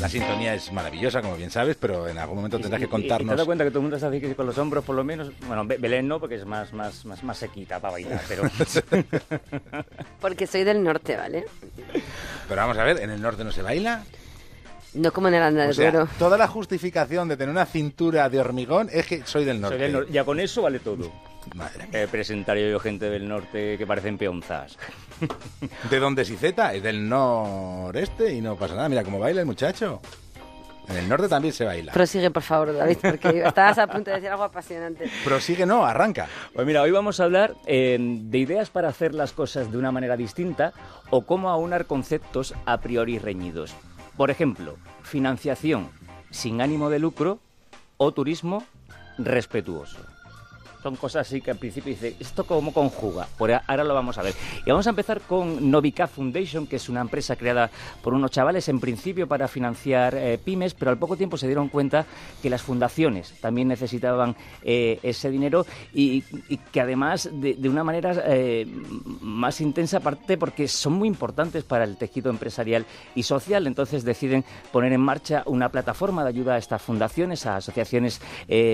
La 0.00 0.08
sintonía 0.08 0.54
es 0.54 0.72
maravillosa, 0.72 1.20
como 1.20 1.36
bien 1.36 1.50
sabes, 1.50 1.76
pero 1.76 2.08
en 2.08 2.18
algún 2.18 2.36
momento 2.36 2.58
tendrás 2.58 2.80
que 2.80 2.88
contarnos. 2.88 3.32
¿Te 3.32 3.36
das 3.36 3.46
cuenta 3.46 3.64
que 3.64 3.70
todo 3.70 3.80
el 3.80 3.82
mundo 3.82 3.96
está 3.96 4.08
así 4.08 4.20
con 4.34 4.46
los 4.46 4.56
hombros, 4.58 4.84
por 4.84 4.94
lo 4.94 5.02
menos? 5.02 5.32
Bueno, 5.46 5.64
Belén 5.66 6.06
no, 6.06 6.20
porque 6.20 6.36
es 6.36 6.46
más, 6.46 6.72
más, 6.72 7.04
más, 7.04 7.22
más 7.24 7.38
sequita 7.38 7.80
para 7.80 7.92
bailar, 7.92 8.20
pero... 8.28 8.42
porque 10.20 10.46
soy 10.46 10.64
del 10.64 10.82
norte, 10.82 11.16
¿vale? 11.16 11.46
Pero 12.48 12.60
vamos 12.60 12.78
a 12.78 12.84
ver, 12.84 13.00
¿en 13.00 13.10
el 13.10 13.20
norte 13.20 13.42
no 13.42 13.50
se 13.50 13.62
baila? 13.62 14.04
No 14.94 15.12
como 15.12 15.28
en 15.28 15.34
el 15.34 15.42
andadero. 15.42 16.04
O 16.04 16.08
toda 16.18 16.38
la 16.38 16.48
justificación 16.48 17.28
de 17.28 17.36
tener 17.36 17.50
una 17.50 17.66
cintura 17.66 18.28
de 18.28 18.40
hormigón 18.40 18.88
es 18.92 19.06
que 19.06 19.22
soy 19.24 19.44
del 19.44 19.60
norte. 19.60 20.06
Ya 20.10 20.24
con 20.24 20.40
eso 20.40 20.62
vale 20.62 20.78
todo. 20.78 21.10
Madre 21.54 21.86
mía. 21.86 22.02
Eh, 22.02 22.08
presentar 22.08 22.56
yo 22.58 22.78
gente 22.80 23.08
del 23.10 23.28
norte 23.28 23.78
que 23.78 23.86
parecen 23.86 24.18
peonzas. 24.18 24.76
¿De 25.90 25.98
dónde 25.98 26.22
es 26.22 26.30
Iceta? 26.30 26.74
Es 26.74 26.82
del 26.82 27.08
noreste 27.08 28.32
y 28.32 28.40
no 28.40 28.56
pasa 28.56 28.74
nada. 28.74 28.88
Mira 28.88 29.04
cómo 29.04 29.18
baila 29.18 29.40
el 29.40 29.46
muchacho. 29.46 30.00
En 30.88 30.96
el 30.96 31.08
norte 31.08 31.28
también 31.28 31.52
se 31.52 31.64
baila. 31.64 31.92
Prosigue, 31.92 32.30
por 32.30 32.42
favor, 32.42 32.74
David, 32.74 32.96
porque 33.02 33.42
estabas 33.46 33.78
a 33.78 33.86
punto 33.86 34.10
de 34.10 34.16
decir 34.16 34.30
algo 34.30 34.44
apasionante. 34.44 35.10
Prosigue, 35.22 35.66
no, 35.66 35.84
arranca. 35.84 36.28
Pues 36.54 36.66
mira, 36.66 36.80
hoy 36.80 36.90
vamos 36.90 37.20
a 37.20 37.24
hablar 37.24 37.54
eh, 37.66 37.98
de 38.00 38.38
ideas 38.38 38.70
para 38.70 38.88
hacer 38.88 39.14
las 39.14 39.32
cosas 39.32 39.70
de 39.70 39.76
una 39.76 39.92
manera 39.92 40.16
distinta 40.16 40.72
o 41.10 41.22
cómo 41.26 41.50
aunar 41.50 41.84
conceptos 41.84 42.54
a 42.64 42.80
priori 42.80 43.18
reñidos. 43.18 43.74
Por 44.16 44.30
ejemplo, 44.30 44.78
financiación 45.02 45.90
sin 46.30 46.62
ánimo 46.62 46.88
de 46.88 46.98
lucro 46.98 47.38
o 47.98 48.12
turismo 48.12 48.64
respetuoso 49.18 49.98
son 50.88 50.96
cosas 50.96 51.28
así 51.28 51.42
que 51.42 51.50
al 51.50 51.58
principio 51.58 51.90
dice, 51.90 52.16
¿esto 52.18 52.44
cómo 52.44 52.72
conjuga? 52.72 53.28
Por 53.36 53.52
ahora 53.52 53.84
lo 53.84 53.92
vamos 53.92 54.16
a 54.16 54.22
ver. 54.22 54.34
Y 54.64 54.70
vamos 54.70 54.86
a 54.86 54.90
empezar 54.90 55.20
con 55.20 55.70
Novica 55.70 56.06
Foundation, 56.06 56.66
que 56.66 56.76
es 56.76 56.88
una 56.88 57.02
empresa 57.02 57.36
creada 57.36 57.70
por 58.02 58.14
unos 58.14 58.30
chavales 58.30 58.70
en 58.70 58.80
principio 58.80 59.28
para 59.28 59.48
financiar 59.48 60.14
eh, 60.14 60.38
pymes, 60.42 60.72
pero 60.72 60.90
al 60.90 60.96
poco 60.96 61.14
tiempo 61.14 61.36
se 61.36 61.46
dieron 61.46 61.68
cuenta 61.68 62.06
que 62.40 62.48
las 62.48 62.62
fundaciones 62.62 63.34
también 63.42 63.68
necesitaban 63.68 64.34
eh, 64.62 64.98
ese 65.02 65.30
dinero 65.30 65.66
y, 65.92 66.22
que 66.72 66.80
además 66.80 67.28
de, 67.30 67.68
una 67.68 67.84
manera 67.84 68.14
eh, 68.24 68.66
más 69.20 69.60
intensa, 69.60 69.98
aparte 69.98 70.38
porque 70.38 70.68
son 70.68 70.94
muy 70.94 71.08
importantes 71.08 71.64
para 71.64 71.84
el 71.84 71.98
tejido 71.98 72.30
empresarial 72.30 72.86
y 73.14 73.24
social, 73.24 73.66
entonces 73.66 74.04
deciden 74.04 74.42
poner 74.72 74.94
en 74.94 75.02
marcha 75.02 75.42
una 75.44 75.68
plataforma 75.68 76.22
de 76.22 76.30
ayuda 76.30 76.54
a 76.54 76.58
estas 76.58 76.80
fundaciones, 76.80 77.44
a 77.44 77.56
asociaciones 77.56 78.22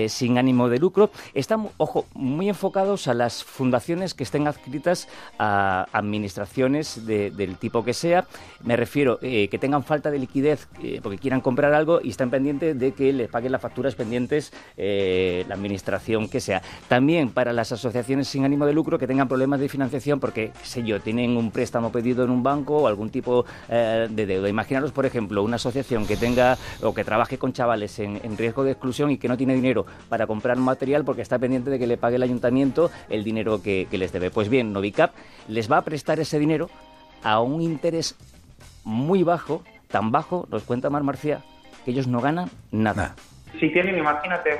sin 0.07 0.37
ánimo 0.37 0.69
de 0.69 0.79
lucro. 0.79 1.09
Están, 1.33 1.67
ojo, 1.77 2.04
muy 2.13 2.49
enfocados 2.49 3.07
a 3.07 3.13
las 3.13 3.43
fundaciones 3.43 4.13
que 4.13 4.23
estén 4.23 4.47
adscritas 4.47 5.07
a 5.39 5.87
administraciones 5.91 7.05
del 7.05 7.57
tipo 7.57 7.83
que 7.83 7.93
sea. 7.93 8.25
Me 8.63 8.75
refiero 8.75 9.19
eh, 9.21 9.47
que 9.49 9.57
tengan 9.57 9.83
falta 9.83 10.11
de 10.11 10.19
liquidez 10.19 10.67
eh, 10.81 10.99
porque 11.01 11.17
quieran 11.17 11.41
comprar 11.41 11.73
algo 11.73 11.99
y 12.01 12.09
están 12.09 12.29
pendientes 12.29 12.77
de 12.77 12.93
que 12.93 13.13
les 13.13 13.29
paguen 13.29 13.51
las 13.51 13.61
facturas 13.61 13.95
pendientes 13.95 14.53
eh, 14.77 15.45
la 15.47 15.55
administración 15.55 16.29
que 16.29 16.39
sea. 16.39 16.61
También 16.87 17.29
para 17.29 17.53
las 17.53 17.71
asociaciones 17.71 18.27
sin 18.27 18.45
ánimo 18.45 18.65
de 18.65 18.73
lucro 18.73 18.97
que 18.97 19.07
tengan 19.07 19.27
problemas 19.27 19.59
de 19.59 19.69
financiación 19.69 20.19
porque, 20.19 20.51
sé 20.63 20.83
yo, 20.83 20.99
tienen 21.01 21.37
un 21.37 21.51
préstamo 21.51 21.91
pedido 21.91 22.23
en 22.23 22.29
un 22.29 22.43
banco 22.43 22.77
o 22.77 22.87
algún 22.87 23.09
tipo 23.09 23.45
de 23.67 24.25
deuda. 24.25 24.49
Imaginaros, 24.49 24.91
por 24.91 25.05
ejemplo, 25.05 25.43
una 25.43 25.55
asociación 25.55 26.05
que 26.05 26.17
tenga 26.17 26.57
o 26.81 26.93
que 26.93 27.03
trabaje 27.03 27.37
con 27.37 27.53
chavales 27.53 27.99
en, 27.99 28.37
riesgo 28.37 28.63
de 28.63 28.71
exclusión 28.71 29.11
y 29.11 29.17
que 29.17 29.27
no 29.27 29.37
tiene 29.37 29.55
dinero 29.55 29.85
para 30.09 30.27
comprar 30.27 30.57
material 30.57 31.05
porque 31.05 31.21
está 31.21 31.39
pendiente 31.39 31.69
de 31.69 31.79
que 31.79 31.84
le 31.87 31.97
pague 31.97 32.15
el 32.17 32.23
ayuntamiento 32.23 32.91
el 33.09 33.23
dinero 33.23 33.61
que, 33.61 33.87
les 33.91 34.11
debe. 34.11 34.31
Pues 34.31 34.49
bien, 34.49 34.73
Novicap 34.73 35.11
les 35.47 35.71
va 35.71 35.77
a 35.77 35.81
prestar 35.83 36.19
ese 36.19 36.39
dinero 36.39 36.69
a 37.23 37.41
un 37.41 37.61
interés 37.61 38.15
muy 38.83 39.23
bajo, 39.23 39.63
tan 39.89 40.11
bajo, 40.11 40.47
nos 40.51 40.63
cuenta 40.63 40.89
Mar 40.89 41.03
Marcia, 41.03 41.41
que 41.83 41.91
ellos 41.91 42.07
no 42.07 42.21
ganan 42.21 42.49
nada. 42.71 43.15
Si 43.59 43.69
tienen, 43.71 43.97
imagínate, 43.97 44.59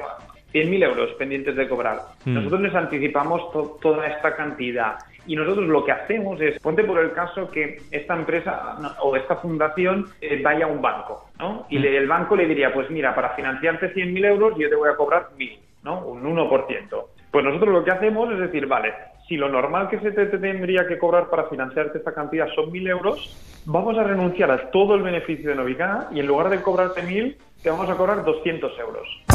100.000 0.54 0.84
euros 0.84 1.12
pendientes 1.14 1.56
de 1.56 1.68
cobrar, 1.68 2.00
mm. 2.24 2.34
nosotros 2.34 2.62
les 2.62 2.74
anticipamos 2.74 3.52
toda 3.82 4.08
esta 4.08 4.36
cantidad 4.36 4.98
y 5.28 5.36
nosotros 5.36 5.68
lo 5.68 5.84
que 5.84 5.92
hacemos 5.92 6.40
es, 6.40 6.60
ponte 6.60 6.84
por 6.84 7.00
el 7.00 7.12
caso 7.12 7.50
que 7.50 7.82
esta 7.92 8.16
empresa 8.16 8.78
o 9.02 9.16
esta 9.16 9.38
fundación 9.38 10.08
eh, 10.22 10.42
vaya 10.42 10.66
a 10.66 10.68
un 10.68 10.82
banco, 10.82 11.30
¿no? 11.40 11.66
Y 11.70 11.80
mm. 11.80 11.86
el 11.86 12.08
banco 12.08 12.36
le 12.36 12.46
diría, 12.46 12.74
pues 12.74 12.90
mira, 12.90 13.14
para 13.16 13.30
financiarte 13.32 13.94
100.000 13.94 14.26
euros 14.26 14.54
yo 14.58 14.70
te 14.70 14.76
voy 14.76 14.90
a 14.90 14.96
cobrar 14.96 15.30
1.000, 15.38 15.60
¿no? 15.84 16.06
Un 16.06 16.24
1%. 16.24 17.06
Pues 17.36 17.44
nosotros 17.44 17.74
lo 17.74 17.84
que 17.84 17.92
hacemos 17.92 18.32
es 18.32 18.40
decir, 18.40 18.66
vale, 18.66 18.94
si 19.28 19.36
lo 19.36 19.50
normal 19.50 19.90
que 19.90 20.00
se 20.00 20.14
te, 20.14 20.26
tendría 20.28 20.88
que 20.88 20.98
cobrar 20.98 21.30
para 21.30 21.50
financiarte 21.50 21.98
esta 21.98 22.14
cantidad 22.14 22.48
son 22.56 22.72
1.000 22.72 22.88
euros, 22.88 23.36
vamos 23.66 23.98
a 23.98 24.04
renunciar 24.04 24.52
a 24.52 24.72
todo 24.72 24.96
el 24.96 25.04
beneficio 25.04 25.50
de 25.50 25.58
Novicana 25.58 26.08
y 26.14 26.22
en 26.22 26.28
lugar 26.28 26.50
de 26.50 26.62
cobrarte 26.62 27.02
1.000, 27.02 27.36
te 27.62 27.70
vamos 27.70 27.90
a 27.90 27.98
cobrar 27.98 28.24
200 28.24 28.80
euros 28.80 29.35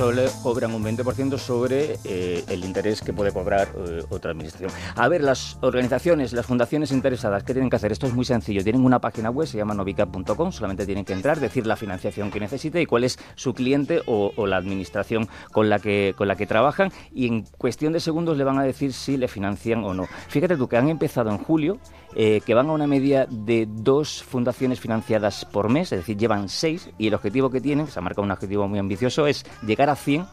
solo 0.00 0.22
cobran 0.42 0.72
un 0.72 0.82
20% 0.82 1.36
sobre 1.36 1.98
eh, 2.04 2.42
el 2.48 2.64
interés 2.64 3.02
que 3.02 3.12
puede 3.12 3.32
cobrar 3.32 3.68
eh, 3.76 4.02
otra 4.08 4.30
administración. 4.30 4.70
A 4.96 5.08
ver, 5.08 5.22
las 5.22 5.58
organizaciones, 5.60 6.32
las 6.32 6.46
fundaciones 6.46 6.90
interesadas, 6.90 7.44
¿qué 7.44 7.52
tienen 7.52 7.68
que 7.68 7.76
hacer? 7.76 7.92
Esto 7.92 8.06
es 8.06 8.14
muy 8.14 8.24
sencillo. 8.24 8.64
Tienen 8.64 8.82
una 8.82 8.98
página 8.98 9.28
web, 9.28 9.46
se 9.46 9.58
llama 9.58 9.74
novica.com, 9.74 10.52
solamente 10.52 10.86
tienen 10.86 11.04
que 11.04 11.12
entrar, 11.12 11.38
decir 11.38 11.66
la 11.66 11.76
financiación 11.76 12.30
que 12.30 12.40
necesite 12.40 12.80
y 12.80 12.86
cuál 12.86 13.04
es 13.04 13.18
su 13.34 13.52
cliente 13.52 14.00
o, 14.06 14.32
la 14.46 14.56
administración 14.56 15.28
con 15.52 15.68
la, 15.68 15.78
que, 15.78 16.14
con 16.16 16.28
la 16.28 16.34
que 16.34 16.46
trabajan 16.46 16.90
y 17.12 17.26
en 17.26 17.42
cuestión 17.58 17.92
de 17.92 18.00
segundos 18.00 18.38
le 18.38 18.44
van 18.44 18.58
a 18.58 18.62
decir 18.62 18.94
si 18.94 19.18
le 19.18 19.28
financian 19.28 19.84
o 19.84 19.92
no. 19.92 20.06
Fíjate 20.28 20.56
tú 20.56 20.66
que 20.66 20.78
han 20.78 20.88
empezado 20.88 21.28
en 21.28 21.36
julio, 21.36 21.78
eh, 22.16 22.40
que 22.46 22.54
van 22.54 22.70
a 22.70 22.72
una 22.72 22.86
media 22.86 23.26
de 23.30 23.68
dos 23.68 24.22
fundaciones 24.22 24.80
financiadas 24.80 25.44
por 25.44 25.68
mes, 25.68 25.92
es 25.92 25.98
decir, 26.00 26.16
llevan 26.16 26.48
seis 26.48 26.88
y 26.96 27.08
el 27.08 27.14
objetivo 27.14 27.50
que 27.50 27.60
tienen, 27.60 27.86
se 27.86 27.98
ha 27.98 28.02
marcado 28.02 28.24
un 28.24 28.30
objetivo 28.30 28.66
muy 28.66 28.78
ambicioso, 28.78 29.26
es 29.26 29.44
llegar 29.62 29.89
a 29.89 29.89
100 29.96 30.26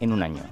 en 0.00 0.12
un 0.12 0.22
año. 0.22 0.42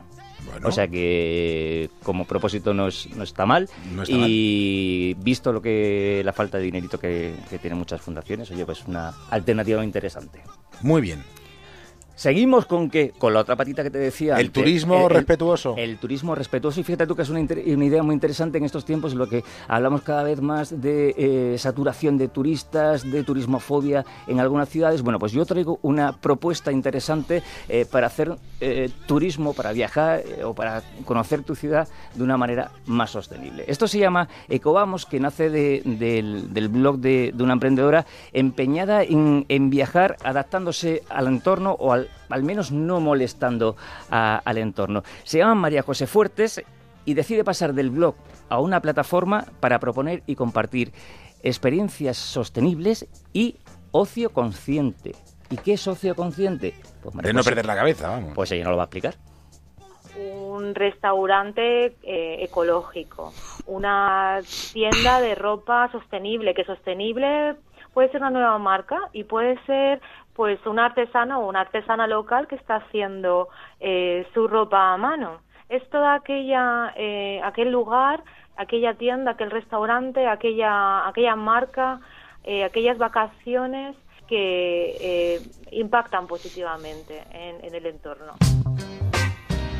O 0.65 0.72
sea 0.72 0.88
que 0.88 1.91
como 2.03 2.25
propósito 2.25 2.75
no, 2.75 2.88
está 2.88 3.47
mal. 3.47 3.69
y 4.06 5.15
visto 5.19 5.53
lo 5.53 5.62
que 5.62 6.22
la 6.25 6.32
falta 6.32 6.59
de 6.59 6.65
dinerito 6.65 6.99
que, 6.99 7.34
que 7.49 7.59
tienen 7.59 7.78
muchas 7.78 8.00
fundaciones, 8.00 8.50
oye, 8.50 8.65
pues 8.65 8.87
una 8.87 9.15
alternativa 9.31 9.84
interesante. 9.84 10.43
Muy 10.82 11.00
bien. 11.00 11.22
Seguimos 12.20 12.66
con 12.66 12.91
que 12.91 13.12
con 13.16 13.32
la 13.32 13.41
otra 13.41 13.56
patita 13.56 13.82
que 13.82 13.88
te 13.88 13.97
decía. 13.97 14.38
El 14.38 14.50
turismo 14.50 15.08
respetuoso. 15.08 15.75
El, 15.78 15.97
turismo 15.97 16.34
respetuoso. 16.34 16.78
Y 16.78 16.84
fíjate 16.84 17.06
tú 17.06 17.16
que 17.16 17.22
es 17.22 17.31
una, 17.31 17.41
idea 17.41 18.03
muy 18.03 18.12
interesante 18.12 18.58
en 18.58 18.64
estos 18.66 18.84
tiempos, 18.84 19.12
en 19.12 19.19
lo 19.19 19.26
que 19.26 19.42
hablamos 19.66 20.03
cada 20.03 20.22
vez 20.22 20.42
más 20.42 20.82
de 20.82 21.14
eh, 21.16 21.56
saturación 21.56 22.19
de 22.19 22.28
turistas, 22.28 23.10
de 23.10 23.25
turismofobia 23.25 24.04
en 24.26 24.38
algunas 24.38 24.69
ciudades. 24.69 25.00
Bueno, 25.00 25.19
pues 25.19 25.32
yo 25.32 25.47
traigo 25.47 25.78
una 25.81 26.12
propuesta 26.12 26.70
interesante 26.70 27.42
eh, 27.70 27.86
para 27.91 28.08
hacer 28.08 28.37
eh, 28.60 28.91
turismo, 29.06 29.54
para 29.54 29.72
viajar 29.72 30.22
o 30.44 30.52
para 30.52 30.82
conocer 31.06 31.42
tu 31.42 31.54
ciudad 31.54 31.88
de 32.14 32.22
una 32.22 32.37
manera 32.37 32.70
más 32.84 33.12
sostenible. 33.12 33.64
Esto 33.66 33.88
se 33.88 33.98
llama 33.98 34.28
Ecovamos, 34.50 35.06
que 35.06 35.20
nace 35.20 35.48
del, 35.48 36.69
blog 36.70 36.98
de, 36.98 37.32
una 37.38 37.54
emprendedora 37.54 38.04
empeñada 38.34 39.04
en, 39.04 39.47
en 39.48 39.70
viajar 39.70 40.19
adaptándose 40.22 41.02
al 41.08 41.26
entorno 41.26 41.76
o 41.78 41.94
al 41.94 42.09
al 42.28 42.43
menos 42.43 42.72
no 42.72 43.00
molestando 43.00 43.76
al 44.10 44.59
entorno. 44.59 45.03
Se 45.25 45.38
llama 45.38 45.54
María 45.54 45.82
José 45.82 46.06
Fuertes 46.06 46.62
y 47.04 47.15
decide 47.15 47.44
pasar 47.44 47.75
del 47.75 47.91
blog 47.91 48.15
a 48.48 48.60
una 48.60 48.81
plataforma 48.81 49.44
para 49.60 49.78
proponer 49.78 50.22
y 50.26 50.37
compartir 50.37 50.93
experiencias 51.43 52.16
sostenibles 52.16 53.09
y 53.32 53.56
ocio 53.93 54.31
consciente. 54.31 55.12
¿Y 55.49 55.56
qué 55.56 55.72
es 55.72 55.88
ocio 55.88 56.15
consciente? 56.15 56.75
Pues 57.03 57.16
de 57.16 57.32
no 57.32 57.43
perder 57.43 57.66
la 57.66 57.75
cabeza, 57.75 58.09
vamos. 58.09 58.32
Pues 58.34 58.53
ella 58.53 58.65
no 58.65 58.70
lo 58.70 58.76
va 58.76 58.84
a 58.84 58.87
explicar. 58.87 59.15
Un 60.16 60.75
restaurante 60.75 61.97
eh, 62.03 62.44
ecológico, 62.44 63.32
una 63.67 64.40
tienda 64.73 65.20
de 65.20 65.35
ropa 65.35 65.90
sostenible, 65.90 66.55
que 66.55 66.64
sostenible 66.64 67.56
puede 67.94 68.11
ser 68.11 68.20
una 68.20 68.31
nueva 68.31 68.58
marca 68.58 68.99
y 69.12 69.25
puede 69.25 69.58
ser 69.64 70.00
pues 70.40 70.58
una 70.64 70.87
artesana 70.87 71.38
o 71.38 71.46
una 71.46 71.60
artesana 71.60 72.06
local 72.06 72.48
que 72.48 72.54
está 72.54 72.76
haciendo 72.76 73.50
eh, 73.78 74.26
su 74.32 74.48
ropa 74.48 74.94
a 74.94 74.96
mano. 74.96 75.42
Es 75.69 75.87
toda 75.90 76.14
aquella, 76.14 76.94
eh, 76.96 77.42
aquel 77.44 77.70
lugar, 77.70 78.25
aquella 78.56 78.94
tienda, 78.94 79.32
aquel 79.32 79.50
restaurante, 79.50 80.26
aquella, 80.26 81.06
aquella 81.06 81.37
marca, 81.37 82.00
eh, 82.42 82.64
aquellas 82.64 82.96
vacaciones 82.96 83.94
que 84.28 85.42
impactan 85.72 86.26
positivamente 86.26 87.22
en 87.32 87.75
el 87.75 87.84
entorno. 87.84 88.32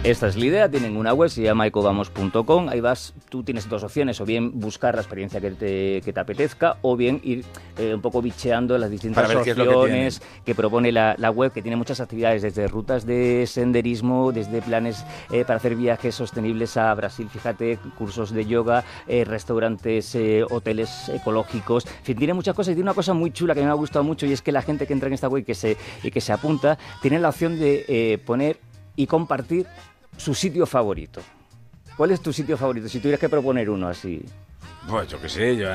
Esta 0.03 0.29
es 0.29 0.37
la 0.37 0.47
idea, 0.47 0.71
tienen 0.71 0.97
una 0.97 1.13
web, 1.13 1.29
se 1.29 1.43
llama 1.43 1.67
ecovamos.com, 1.67 2.71
ahí 2.71 2.81
vas, 2.81 3.13
tú 3.29 3.43
tienes 3.43 3.69
dos 3.69 3.83
opciones, 3.83 4.19
o 4.23 4.25
bien 4.25 4.59
buscar 4.59 4.95
la 4.95 5.03
experiencia 5.03 5.43
que 5.43 5.51
te, 5.51 6.01
que 6.03 6.15
te 6.15 6.19
apetezca, 6.19 6.79
o 6.81 6.97
bien 6.97 7.21
ir 7.23 7.45
eh, 7.77 7.93
un 7.95 8.01
poco 8.01 8.23
bicheando 8.23 8.79
las 8.79 8.91
distintas 8.91 9.23
Para 9.23 9.35
ver 9.35 9.45
qué 9.45 9.51
es 9.51 9.57
lo 9.59 9.65
que 9.65 9.69
opciones 9.69 10.23
que, 10.43 10.55
propone 10.55 10.91
la, 10.91 11.17
la 11.19 11.31
web, 11.31 11.53
que 11.53 11.61
tiene 11.61 11.77
muchas 11.77 12.01
actividades, 12.01 12.41
desde 12.41 12.67
rutas 12.67 13.05
de 13.05 13.47
senderismo, 13.47 14.33
desde 14.33 14.63
planes 14.63 15.05
eh, 15.33 15.45
para 15.45 15.59
hacer 15.59 15.77
viajes 15.77 16.15
sostenibles 16.15 16.79
a 16.79 16.95
Brasil, 16.95 17.29
fíjate, 17.31 17.79
cursos 17.99 18.31
de 18.33 18.47
yoga, 18.47 18.85
eh, 19.07 19.27
restaurantes, 19.27 20.17
hoteles 20.49 21.11
ecológicos, 21.11 21.85
en 21.85 22.05
fin, 22.05 22.17
tiene 22.17 22.33
muchas 22.33 22.55
cosas 22.55 22.73
y 22.73 22.75
tiene 22.75 22.89
una 22.89 22.95
cosa 22.95 23.13
muy 23.13 23.33
chula 23.33 23.55
que 23.55 23.61
me 23.61 23.69
ha 23.69 23.75
gustado 23.75 24.03
mucho 24.03 24.25
y 24.25 24.33
es 24.33 24.41
que 24.41 24.51
la 24.51 24.63
gente 24.63 24.87
que 24.87 24.95
entra 24.95 25.09
en 25.09 25.13
esta 25.13 25.29
web 25.29 25.43
y 25.43 25.45
que 25.45 25.55
se, 25.55 25.77
y 26.03 26.11
que 26.11 26.23
se 26.23 26.33
apunta, 26.33 26.79
tiene 27.03 27.19
la 27.19 27.29
opción 27.29 27.59
de 27.59 28.19
poner 28.25 28.70
y 29.03 29.07
compartir 29.07 29.67
su 30.17 30.35
sitio 30.35 30.67
favorito. 30.67 31.23
¿Cuál 31.97 32.11
es 32.11 32.21
tu 32.21 32.33
sitio 32.33 32.57
favorito? 32.57 32.89
Si 32.89 32.99
tuvieras 32.99 33.21
que 33.21 33.29
proponer 33.29 33.71
uno 33.71 33.89
así. 33.89 34.23
Pues 34.89 35.09
yo 35.09 35.21
qué 35.21 35.29
sé, 35.29 35.57
yo 35.57 35.69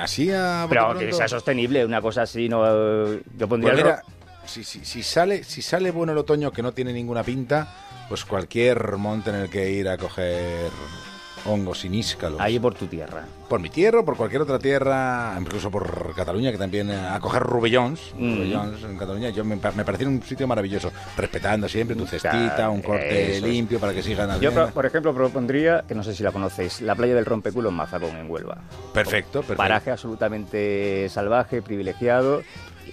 así 0.00 0.30
a 0.32 0.66
Pero 0.68 0.96
que 0.98 1.12
sea 1.12 1.28
sostenible, 1.28 1.84
una 1.84 2.00
cosa 2.00 2.22
así, 2.22 2.48
no. 2.48 2.64
Yo 3.36 3.48
pondría. 3.48 3.72
Pues 3.72 3.84
mira, 3.84 3.96
ro- 3.96 4.02
si, 4.46 4.64
si, 4.64 4.84
si 4.84 5.02
sale, 5.02 5.44
si 5.44 5.62
sale 5.62 5.90
bueno 5.90 6.12
el 6.12 6.18
otoño 6.18 6.50
que 6.50 6.62
no 6.62 6.72
tiene 6.72 6.92
ninguna 6.92 7.22
pinta, 7.22 7.68
pues 8.08 8.24
cualquier 8.24 8.96
monte 8.96 9.30
en 9.30 9.36
el 9.36 9.50
que 9.50 9.70
ir 9.70 9.88
a 9.88 9.98
coger 9.98 10.70
hongos 11.46 11.84
y 11.84 11.88
níscalos. 11.88 12.40
Ahí 12.40 12.58
por 12.58 12.74
tu 12.74 12.86
tierra. 12.86 13.24
Por 13.48 13.60
mi 13.60 13.70
tierra, 13.70 14.02
por 14.02 14.16
cualquier 14.16 14.42
otra 14.42 14.58
tierra, 14.58 15.34
incluso 15.40 15.70
por 15.70 16.14
Cataluña, 16.14 16.50
que 16.52 16.58
también 16.58 16.90
eh, 16.90 16.96
a 16.96 17.18
coger 17.20 17.42
rubellons, 17.42 18.12
Mm. 18.18 18.34
rubellons 18.36 18.84
en 18.84 18.98
Cataluña, 18.98 19.30
yo 19.30 19.44
me, 19.44 19.56
me 19.56 19.84
pareció 19.84 20.06
un 20.08 20.22
sitio 20.22 20.46
maravilloso, 20.46 20.90
respetando 21.16 21.68
siempre 21.68 21.96
tu 21.96 22.06
cestita, 22.06 22.68
un 22.70 22.82
corte 22.82 23.36
eso 23.36 23.46
es. 23.46 23.52
limpio 23.52 23.78
para 23.80 23.92
que 23.94 24.02
sigan 24.02 24.38
Yo, 24.40 24.52
por 24.70 24.84
ejemplo, 24.86 25.14
propondría, 25.14 25.84
que 25.88 25.94
no 25.94 26.02
sé 26.02 26.14
si 26.14 26.22
la 26.22 26.32
conocéis, 26.32 26.80
la 26.82 26.94
playa 26.94 27.14
del 27.14 27.24
Rompeculo 27.24 27.70
en 27.70 27.76
Mazagón, 27.76 28.16
en 28.16 28.30
Huelva. 28.30 28.58
Perfecto, 28.92 29.40
perfecto. 29.40 29.56
Paraje 29.56 29.90
absolutamente 29.90 31.08
salvaje, 31.08 31.62
privilegiado. 31.62 32.42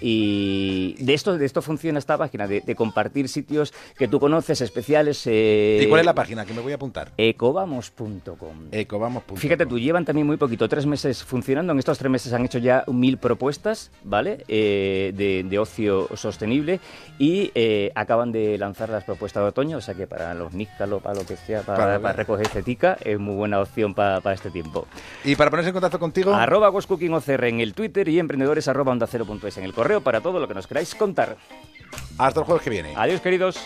Y 0.01 0.95
de 0.99 1.13
esto, 1.13 1.37
de 1.37 1.45
esto 1.45 1.61
funciona 1.61 1.99
esta 1.99 2.17
página, 2.17 2.47
de, 2.47 2.61
de 2.61 2.75
compartir 2.75 3.29
sitios 3.29 3.73
que 3.97 4.07
tú 4.07 4.19
conoces, 4.19 4.61
especiales. 4.61 5.23
eh, 5.25 5.81
¿Y 5.83 5.87
cuál 5.87 5.99
es 6.01 6.05
la 6.05 6.13
página 6.15 6.45
que 6.45 6.53
me 6.53 6.61
voy 6.61 6.71
a 6.71 6.75
apuntar? 6.75 7.11
Ecovamos.com. 7.17 8.67
Ecovamos.com. 8.71 9.37
Fíjate 9.37 9.65
tú, 9.65 9.79
llevan 9.79 10.05
también 10.05 10.27
muy 10.27 10.37
poquito, 10.37 10.67
tres 10.69 10.85
meses 10.85 11.23
funcionando. 11.23 11.73
En 11.73 11.79
estos 11.79 11.97
tres 11.97 12.11
meses 12.11 12.33
han 12.33 12.45
hecho 12.45 12.59
ya 12.59 12.83
mil 12.87 13.17
propuestas, 13.17 13.91
¿vale? 14.03 14.43
Eh, 14.47 15.13
de, 15.15 15.43
de 15.43 15.59
ocio 15.59 16.07
sostenible 16.15 16.79
y 17.17 17.51
eh, 17.55 17.91
acaban 17.95 18.31
de 18.31 18.57
lanzar 18.57 18.89
las 18.89 19.03
propuestas 19.03 19.43
de 19.43 19.49
otoño, 19.49 19.77
o 19.77 19.81
sea 19.81 19.93
que 19.95 20.07
para 20.07 20.33
los 20.33 20.53
níscalos, 20.53 21.01
para 21.01 21.15
lo 21.15 21.25
que 21.25 21.35
sea, 21.37 21.61
para, 21.61 21.77
Para- 21.77 21.99
para 21.99 22.13
recoger 22.13 22.47
cetica, 22.47 22.97
es 23.03 23.19
muy 23.19 23.35
buena 23.35 23.59
opción 23.59 23.93
para, 23.93 24.21
para 24.21 24.35
este 24.35 24.49
tiempo. 24.51 24.87
Y 25.23 25.35
para 25.35 25.49
ponerse 25.49 25.69
en 25.69 25.73
contacto 25.73 25.99
contigo, 25.99 26.33
Arroba 26.33 26.71
en 27.47 27.59
el 27.59 27.73
Twitter 27.73 28.07
y 28.09 28.19
emprendedores 28.19 28.67
arroba 28.67 28.91
onda 28.91 29.07
cero 29.07 29.25
punto 29.25 29.47
es 29.47 29.57
en 29.57 29.63
el 29.63 29.73
correo 29.85 30.01
para 30.01 30.19
todo 30.19 30.39
lo 30.39 30.47
que 30.47 30.55
nos 30.55 30.65
queráis 30.65 30.95
contar. 30.95 31.37
hasta 32.17 32.39
el 32.39 32.45
jueves 32.47 32.63
que 32.63 32.71
viene. 32.71 32.95
Adiós, 32.97 33.21
queridos. 33.21 33.59